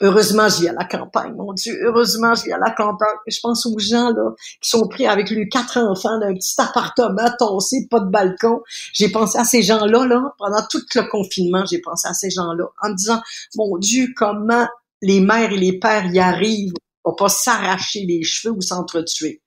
[0.00, 1.76] Heureusement, je vis à la campagne, mon Dieu.
[1.82, 3.16] Heureusement, je vis à la campagne.
[3.26, 7.30] Je pense aux gens là qui sont pris avec les quatre enfants d'un petit appartement
[7.38, 8.60] tossé, pas de balcon.
[8.92, 11.64] J'ai pensé à ces gens-là là pendant tout le confinement.
[11.66, 13.20] J'ai pensé à ces gens-là en me disant,
[13.56, 14.66] mon Dieu, comment
[15.02, 19.42] les mères et les pères y arrivent, pour pas s'arracher les cheveux ou s'entretuer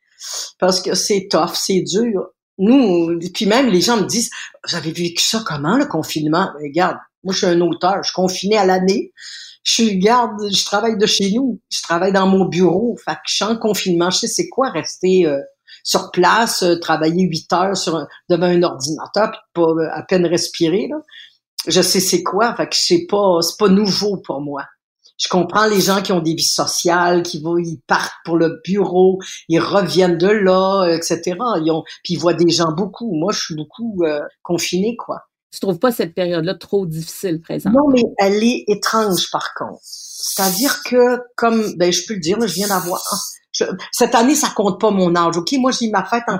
[0.59, 2.29] parce que c'est tough, c'est dur.
[2.57, 4.31] Nous, puis même les gens me disent,
[4.67, 6.49] vous avez vécu ça comment le confinement?
[6.61, 9.11] Regarde, moi je suis un auteur, je suis confiné à l'année.
[9.63, 13.35] Je garde, je travaille de chez nous, je travaille dans mon bureau, fait que je
[13.35, 14.09] suis en confinement.
[14.09, 15.39] Je sais c'est quoi rester euh,
[15.83, 20.25] sur place, euh, travailler huit heures sur devant un ordinateur puis pas euh, à peine
[20.25, 20.89] respirer.
[21.67, 24.63] Je sais c'est quoi, fait c'est pas c'est pas nouveau pour moi
[25.17, 28.61] je comprends les gens qui ont des vies sociales, qui vont, ils partent pour le
[28.63, 31.35] bureau, ils reviennent de là, etc.
[31.63, 33.11] Ils ont, puis ils voient des gens beaucoup.
[33.13, 35.23] Moi, je suis beaucoup euh, confinée, quoi.
[35.51, 39.79] Tu trouves pas cette période-là trop difficile, présent Non, mais elle est étrange, par contre.
[39.81, 43.01] C'est-à-dire que, comme, ben, je peux le dire, je viens d'avoir.
[43.91, 45.37] cette année, ça compte pas mon âge.
[45.37, 46.37] Ok, moi j'ai ma fête en,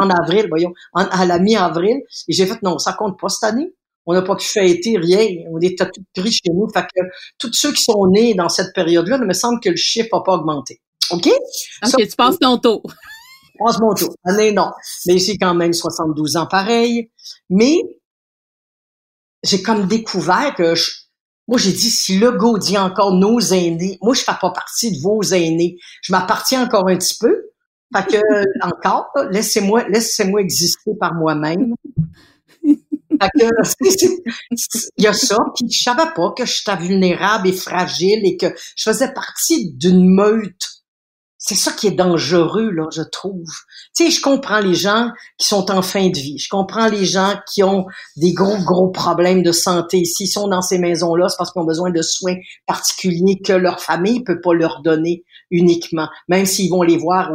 [0.00, 3.72] en, avril, voyons, à la mi-avril, et j'ai fait non, ça compte pas cette année
[4.10, 5.28] on n'a pas pu fêter rien.
[5.50, 6.68] On était tout pris chez nous.
[6.68, 7.02] Fait que
[7.38, 10.20] tous ceux qui sont nés dans cette période-là, il me semble que le chiffre n'a
[10.20, 10.80] pas augmenté.
[11.10, 11.28] OK?
[11.84, 12.82] OK, tu passes ton tour.
[12.86, 14.14] Je passe mon tour.
[14.24, 14.70] Année, non.
[15.06, 17.10] Mais j'ai quand même 72 ans pareil.
[17.48, 17.78] Mais
[19.44, 20.74] j'ai comme découvert que
[21.46, 24.92] moi, j'ai dit, si le go dit encore nos aînés, moi, je fais pas partie
[24.92, 25.78] de vos aînés.
[26.02, 27.50] Je m'appartiens encore un petit peu.
[27.94, 28.18] Fait que,
[28.64, 31.74] encore, laissez-moi, laissez-moi exister par moi-même
[33.36, 38.46] il y a ça, puis je savais pas que j'étais vulnérable et fragile et que
[38.76, 40.80] je faisais partie d'une meute.
[41.42, 43.48] C'est ça qui est dangereux, là, je trouve.
[43.96, 46.38] Tu sais, je comprends les gens qui sont en fin de vie.
[46.38, 50.04] Je comprends les gens qui ont des gros, gros problèmes de santé.
[50.04, 53.80] S'ils sont dans ces maisons-là, c'est parce qu'ils ont besoin de soins particuliers que leur
[53.80, 56.08] famille peut pas leur donner uniquement.
[56.28, 57.30] Même s'ils vont les voir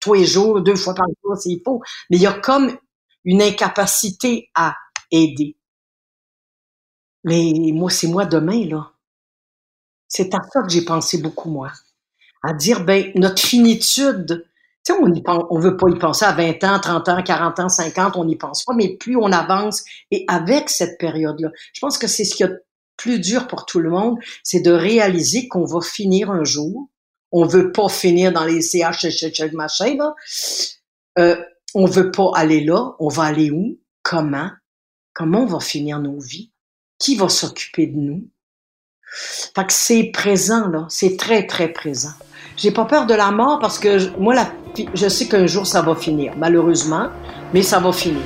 [0.00, 1.80] tous les jours, deux fois par jour, s'il faut.
[2.10, 2.76] Mais il y a comme
[3.24, 4.74] une incapacité à
[5.10, 5.56] aider.
[7.24, 8.92] Mais moi, c'est moi demain, là.
[10.08, 11.72] C'est à ça que j'ai pensé beaucoup, moi.
[12.42, 14.46] À dire, ben, notre finitude,
[14.84, 17.68] tu sais, on on veut pas y penser à 20 ans, 30 ans, 40 ans,
[17.68, 21.98] 50, on n'y pense pas, mais plus on avance, et avec cette période-là, je pense
[21.98, 22.52] que c'est ce qui est
[22.96, 26.88] plus dur pour tout le monde, c'est de réaliser qu'on va finir un jour.
[27.32, 29.04] On veut pas finir dans les CH,
[29.52, 30.14] machin, là.
[31.18, 31.36] Euh,
[31.74, 32.94] on veut pas aller là.
[32.98, 33.78] On va aller où?
[34.02, 34.50] Comment?
[35.18, 36.52] Comment on va finir nos vies?
[36.98, 38.28] Qui va s'occuper de nous?
[39.54, 40.84] Fait que c'est présent, là.
[40.90, 42.12] C'est très, très présent.
[42.58, 44.34] J'ai pas peur de la mort parce que moi,
[44.92, 47.08] je sais qu'un jour ça va finir, malheureusement,
[47.54, 48.20] mais ça va finir.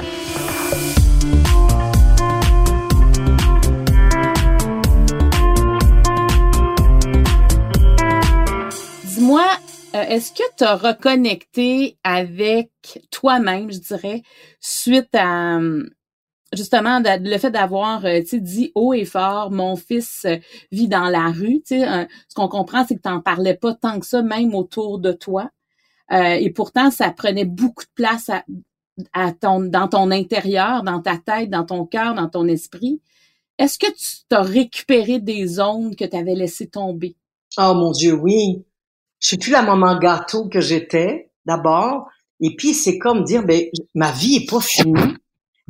[9.92, 12.70] est-ce que tu as reconnecté avec
[13.11, 14.22] toi-même, je dirais,
[14.61, 15.59] suite à
[16.53, 20.37] justement le fait d'avoir euh, dit haut et fort mon fils euh,
[20.73, 24.07] vit dans la rue ce qu'on comprend c'est que tu n'en parlais pas tant que
[24.07, 25.51] ça même autour de toi.
[26.13, 28.45] Euh, et pourtant ça prenait beaucoup de place à,
[29.13, 33.01] à ton dans ton intérieur dans ta tête dans ton cœur dans ton esprit.
[33.59, 37.17] Est-ce que tu t'as récupéré des zones que tu avais laissées tomber?
[37.59, 38.65] Oh mon dieu oui.
[39.21, 42.09] Je suis plus la maman gâteau que j'étais d'abord.
[42.41, 43.63] Et puis c'est comme dire ben
[43.95, 45.15] ma vie est pas finie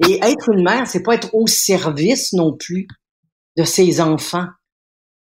[0.07, 2.87] et être une mère, c'est pas être au service non plus
[3.57, 4.47] de ses enfants.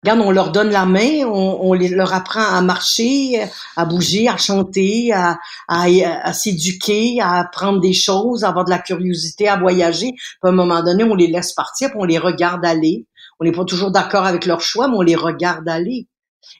[0.03, 5.12] Regarde, on leur donne la main, on, leur apprend à marcher, à bouger, à chanter,
[5.13, 10.12] à, à, s'éduquer, à apprendre des choses, à avoir de la curiosité, à voyager.
[10.15, 13.05] Puis à un moment donné, on les laisse partir, puis on les regarde aller.
[13.39, 16.07] On n'est pas toujours d'accord avec leur choix, mais on les regarde aller.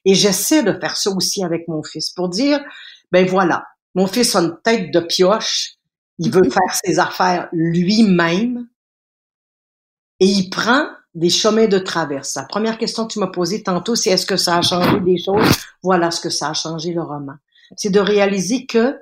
[0.06, 2.60] Et j'essaie de faire ça aussi avec mon fils pour dire,
[3.12, 3.64] ben voilà,
[3.96, 5.78] mon fils a une tête de pioche,
[6.24, 8.68] il veut faire ses affaires lui-même
[10.20, 12.36] et il prend des chemins de traverse.
[12.36, 15.18] La première question que tu m'as posée tantôt, c'est est-ce que ça a changé des
[15.18, 15.44] choses?
[15.82, 17.34] Voilà ce que ça a changé le roman.
[17.76, 19.00] C'est de réaliser que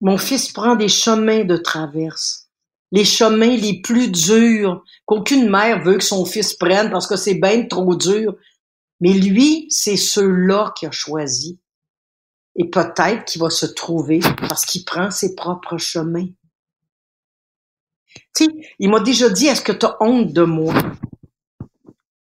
[0.00, 2.48] mon fils prend des chemins de traverse.
[2.90, 7.34] Les chemins les plus durs qu'aucune mère veut que son fils prenne parce que c'est
[7.34, 8.34] bien trop dur.
[9.00, 11.60] Mais lui, c'est ceux-là qu'il a choisi
[12.56, 16.28] et peut-être qu'il va se trouver parce qu'il prend ses propres chemins.
[18.34, 20.74] Tu sais, il m'a déjà dit, est-ce que tu as honte de moi?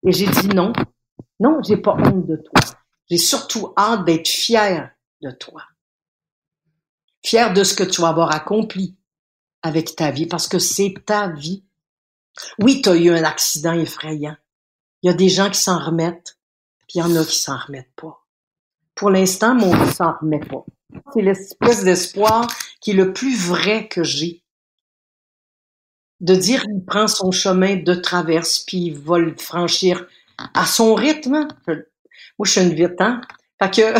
[0.05, 0.73] Et j'ai dit non.
[1.39, 2.75] Non, j'ai pas honte de toi.
[3.09, 5.63] J'ai surtout hâte d'être fier de toi.
[7.23, 8.97] Fier de ce que tu vas avoir accompli
[9.61, 11.65] avec ta vie, parce que c'est ta vie.
[12.59, 14.37] Oui, tu as eu un accident effrayant.
[15.01, 16.37] Il y a des gens qui s'en remettent,
[16.87, 18.18] puis il y en a qui s'en remettent pas.
[18.99, 20.65] Pour l'instant, mon ne s'en remet pas.
[21.13, 22.47] C'est l'espèce d'espoir
[22.81, 24.43] qui est le plus vrai que j'ai.
[26.19, 30.05] De dire qu'il prend son chemin de traverse, puis il va le franchir
[30.53, 31.47] à son rythme.
[31.65, 31.77] Moi,
[32.43, 33.21] je suis une vite, hein?
[33.57, 33.97] Fait que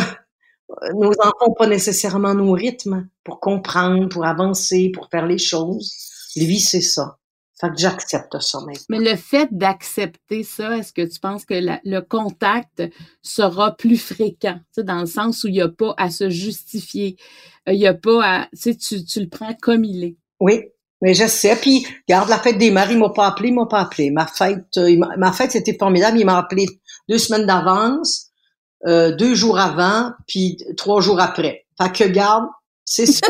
[0.92, 5.94] nos enfants n'ont pas nécessairement nos rythmes pour comprendre, pour avancer, pour faire les choses.
[6.36, 7.19] Lui, c'est ça.
[7.60, 8.84] Fait que j'accepte ça maintenant.
[8.88, 12.82] Mais le fait d'accepter ça, est-ce que tu penses que le contact
[13.22, 17.16] sera plus fréquent, dans le sens où il n'y a pas à se justifier,
[17.68, 20.16] euh, il n'y a pas à, tu, tu le prends comme il est.
[20.40, 20.62] Oui,
[21.02, 21.54] mais je sais.
[21.56, 24.10] Puis, regarde, la fête des mères, il m'a pas appelé, il m'a pas appelé.
[24.10, 26.18] Ma fête, euh, ma fête, c'était formidable.
[26.18, 26.66] Il m'a appelé
[27.10, 28.28] deux semaines d'avance,
[28.86, 31.66] euh, deux jours avant, puis trois jours après.
[31.80, 32.46] Fait que, garde,
[32.86, 33.26] c'est ça.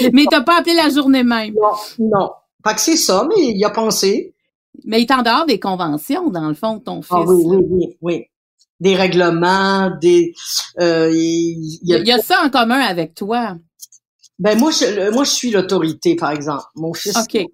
[0.12, 1.52] mais t'as pas appelé la journée même.
[1.54, 2.30] Non, non.
[2.66, 4.34] Fait que c'est ça, mais il a pensé.
[4.84, 7.12] Mais il est en dehors des conventions, dans le fond, ton fils.
[7.12, 8.24] Ah oui, oui, oui, oui.
[8.80, 10.34] Des règlements, des...
[10.80, 11.98] Euh, il, y a...
[11.98, 13.56] il y a ça en commun avec toi.
[14.38, 16.64] Ben moi, je, moi, je suis l'autorité, par exemple.
[16.76, 17.16] Mon fils.
[17.16, 17.44] OK.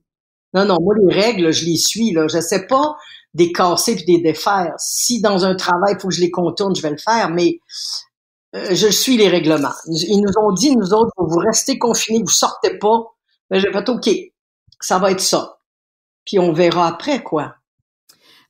[0.53, 2.12] Non, non, moi, les règles, je les suis.
[2.12, 2.27] Là.
[2.29, 2.97] Je sais pas
[3.33, 4.75] des casser puis des défaire.
[4.79, 7.59] Si dans un travail, il faut que je les contourne, je vais le faire, mais
[8.55, 9.73] euh, je suis les règlements.
[9.88, 13.03] Ils nous ont dit, nous autres, vous restez confinés, vous sortez pas.
[13.51, 14.11] Ben, j'ai fait OK
[14.81, 15.59] ça va être ça.
[16.25, 17.57] Puis on verra après, quoi.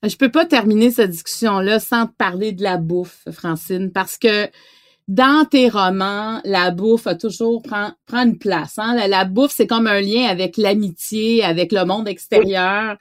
[0.03, 4.49] Je peux pas terminer cette discussion-là sans te parler de la bouffe, Francine, parce que
[5.07, 8.79] dans tes romans, la bouffe a toujours prend, prend une place.
[8.79, 9.07] Hein?
[9.07, 12.97] La, bouffe, c'est comme un lien avec l'amitié, avec le monde extérieur.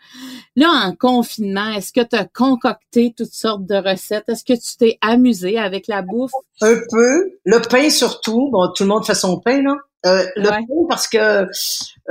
[0.58, 4.26] Là, en confinement, est-ce que tu as concocté toutes sortes de recettes?
[4.28, 6.32] Est-ce que tu t'es amusé avec la bouffe?
[6.62, 7.32] Un peu.
[7.46, 8.50] Le pain surtout.
[8.52, 9.78] Bon, tout le monde fait son pain, là.
[10.06, 11.48] Euh, le pain, parce que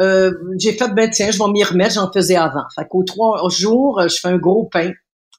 [0.01, 2.65] euh, j'ai fait, ben tiens, je vais m'y remettre, j'en faisais avant.
[2.75, 4.93] Fait qu'aux trois jours, je fais un gros pain.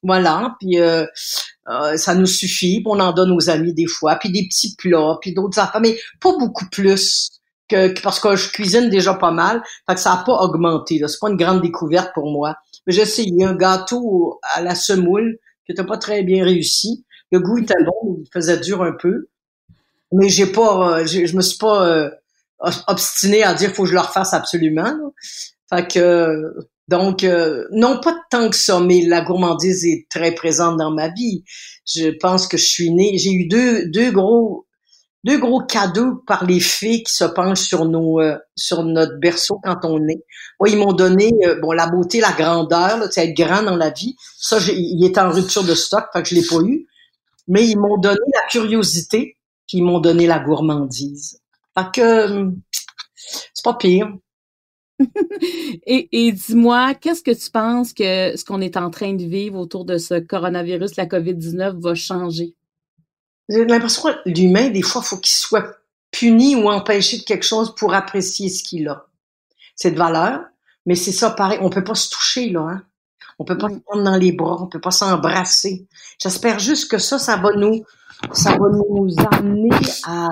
[0.03, 1.05] Voilà, puis euh,
[1.69, 4.75] euh, ça nous suffit, puis on en donne aux amis des fois, puis des petits
[4.75, 7.29] plats, puis d'autres affaires, mais pas beaucoup plus
[7.69, 11.01] que, parce que je cuisine déjà pas mal, fait que ça a pas augmenté.
[11.07, 12.55] C'est pas une grande découverte pour moi.
[12.85, 17.05] Mais j'ai essayé un gâteau à la semoule qui était pas très bien réussi.
[17.31, 19.27] Le goût était bon, il faisait dur un peu,
[20.11, 22.11] mais j'ai pas, je me suis pas
[22.87, 24.95] obstiné à dire faut que je le refasse absolument.
[25.69, 26.53] Fait que
[26.87, 31.09] donc euh, non pas tant que ça, mais la gourmandise est très présente dans ma
[31.09, 31.43] vie.
[31.85, 34.65] Je pense que je suis née, j'ai eu deux deux gros
[35.23, 39.59] deux gros cadeaux par les fées qui se penchent sur nos euh, sur notre berceau
[39.63, 40.23] quand on est.
[40.65, 44.15] Ils m'ont donné euh, bon la beauté, la grandeur, là, être grand dans la vie.
[44.37, 46.87] Ça, il est en rupture de stock, fait que je l'ai pas eu.
[47.47, 51.42] Mais ils m'ont donné la curiosité, puis ils m'ont donné la gourmandise.
[51.77, 52.51] Fait que
[53.53, 54.07] c'est pas pire.
[55.85, 59.59] et, et dis-moi, qu'est-ce que tu penses que ce qu'on est en train de vivre
[59.59, 62.55] autour de ce coronavirus, la COVID-19, va changer?
[63.49, 65.77] J'ai l'impression que l'humain, des fois, faut qu'il soit
[66.11, 69.07] puni ou empêché de quelque chose pour apprécier ce qu'il a.
[69.75, 70.41] C'est de valeur,
[70.85, 71.59] mais c'est ça pareil.
[71.61, 72.83] On peut pas se toucher, là, hein.
[73.39, 75.87] On peut pas se prendre dans les bras, on peut pas s'embrasser.
[76.21, 77.83] J'espère juste que ça, ça va nous,
[78.31, 79.71] ça va nous amener
[80.05, 80.27] à,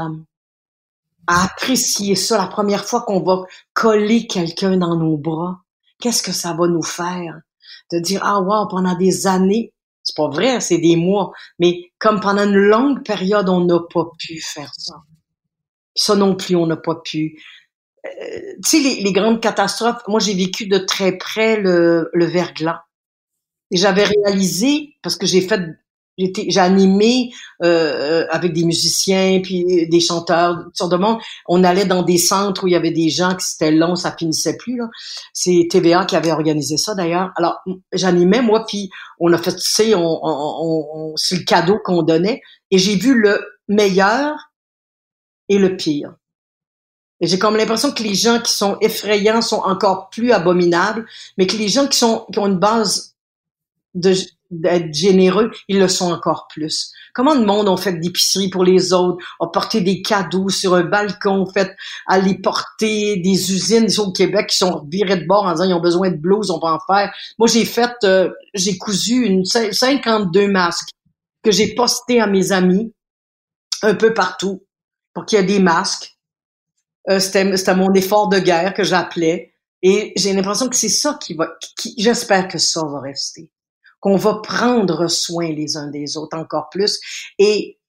[1.28, 5.62] à apprécier ça la première fois qu'on va coller quelqu'un dans nos bras.
[6.00, 7.40] Qu'est-ce que ça va nous faire?
[7.92, 12.20] De dire, ah wow, pendant des années, c'est pas vrai, c'est des mois, mais comme
[12.20, 14.96] pendant une longue période, on n'a pas pu faire ça.
[15.96, 17.40] Ça non plus, on n'a pas pu.
[18.06, 18.10] Euh,
[18.64, 22.84] tu sais, les, grandes catastrophes, moi j'ai vécu de très près le, le verglas.
[23.70, 25.62] Et j'avais réalisé, parce que j'ai fait
[26.18, 27.32] j'ai animé
[27.64, 31.20] euh, avec des musiciens puis des chanteurs toutes sortes de monde.
[31.48, 34.16] On allait dans des centres où il y avait des gens qui c'était long, ça
[34.18, 34.90] finissait plus là.
[35.34, 37.32] C'est TVA qui avait organisé ça d'ailleurs.
[37.38, 37.60] Alors
[37.94, 42.04] j'animais moi puis on a fait tu sais on, on, on c'est le cadeau qu'on
[42.04, 44.52] donnait et j'ai vu le meilleur
[45.50, 46.14] et le pire.
[47.22, 51.06] Et j'ai comme l'impression que les gens qui sont effrayants sont encore plus abominables,
[51.38, 53.16] mais que les gens qui sont qui ont une base
[53.94, 54.14] de
[54.52, 56.92] d'être généreux, ils le sont encore plus.
[57.14, 60.84] Comment le monde ont fait d'épicerie pour les autres, ont porté des cadeaux sur un
[60.84, 61.76] balcon, fait
[62.08, 65.82] aller porter des usines au Québec qui sont virées de bord en disant ils ont
[65.82, 67.14] besoin de blouses, on va en faire.
[67.40, 70.90] Moi j'ai fait, euh, j'ai cousu une 52 masques
[71.44, 72.94] que j'ai posté à mes amis
[73.82, 74.64] un peu partout
[75.14, 76.18] pour qu'il y ait des masques.
[77.10, 79.54] Euh, c'était, c'était mon effort de guerre que j'appelais.
[79.82, 83.50] Et j'ai l'impression que c'est ça qui va, qui, j'espère que ça va rester
[84.02, 87.00] qu'on va prendre soin les uns des autres encore plus
[87.40, 87.80] et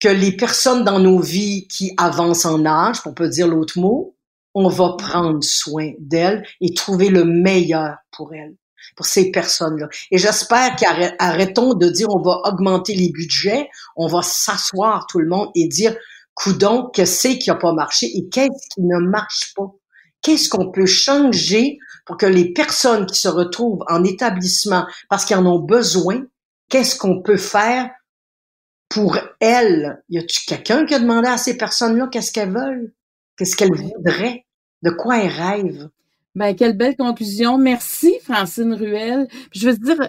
[0.00, 4.16] que les personnes dans nos vies qui avancent en âge, on peut dire l'autre mot,
[4.54, 8.56] on va prendre soin d'elles et trouver le meilleur pour elles,
[8.96, 9.88] pour ces personnes-là.
[10.10, 15.28] Et j'espère qu'arrêtons de dire on va augmenter les budgets, on va s'asseoir tout le
[15.28, 15.94] monde et dire
[16.34, 19.70] coudon, qu'est-ce qui a pas marché et qu'est-ce qui ne marche pas?
[20.22, 25.36] Qu'est-ce qu'on peut changer pour que les personnes qui se retrouvent en établissement parce qu'ils
[25.36, 26.24] en ont besoin,
[26.68, 27.90] qu'est-ce qu'on peut faire
[28.88, 30.02] pour elles?
[30.08, 32.92] Y a-tu quelqu'un qui a demandé à ces personnes-là qu'est-ce qu'elles veulent?
[33.36, 34.46] Qu'est-ce qu'elles voudraient?
[34.82, 35.88] De quoi elles rêvent?
[36.34, 37.58] Ben, quelle belle conclusion.
[37.58, 39.28] Merci, Francine Ruel.
[39.52, 40.08] Je veux dire,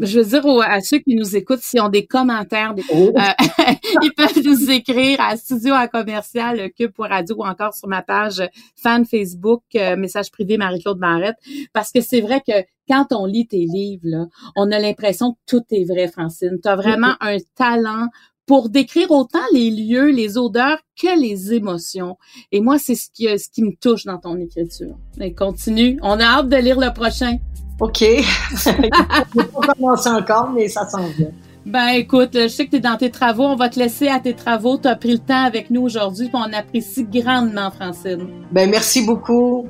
[0.00, 3.12] je veux dire à ceux qui nous écoutent, s'ils ont des commentaires, oh.
[3.16, 3.72] euh,
[4.02, 8.02] ils peuvent nous écrire à studio à commercial cube pour radio ou encore sur ma
[8.02, 8.42] page
[8.76, 11.36] fan Facebook euh, message privé Marie-Claude Barrette
[11.72, 15.38] parce que c'est vrai que quand on lit tes livres là, on a l'impression que
[15.46, 16.58] tout est vrai Francine.
[16.62, 18.08] Tu as vraiment un talent
[18.46, 22.16] pour décrire autant les lieux, les odeurs que les émotions.
[22.50, 24.96] Et moi, c'est ce qui, ce qui me touche dans ton écriture.
[25.20, 25.98] Et continue.
[26.02, 27.36] On a hâte de lire le prochain.
[27.80, 27.98] OK.
[28.00, 31.30] Je pas commencer encore, mais ça s'en vient.
[31.66, 33.44] Ben écoute, je sais que tu es dans tes travaux.
[33.44, 34.78] On va te laisser à tes travaux.
[34.78, 38.26] Tu as pris le temps avec nous aujourd'hui, on apprécie grandement, Francine.
[38.50, 39.66] Ben merci beaucoup.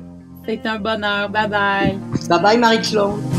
[0.47, 1.29] C'est un bonheur.
[1.29, 1.97] Bye bye.
[2.29, 3.38] Bye bye, Marie-Claude.